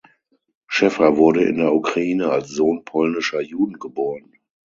[0.65, 4.31] Sheffer wurde in der Ukraine als Sohn polnischer Juden geboren.